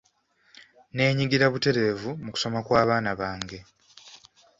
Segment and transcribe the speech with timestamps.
[0.93, 3.59] Neenyigira butereevu mu kusoma kw'abaana bange.